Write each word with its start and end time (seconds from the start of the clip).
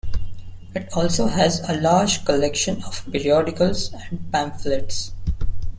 It 0.73 0.89
also 0.93 1.27
has 1.27 1.59
a 1.69 1.79
large 1.79 2.25
collection 2.25 2.81
of 2.85 3.05
periodicals 3.11 3.93
and 3.93 4.31
pamphlets. 4.31 5.11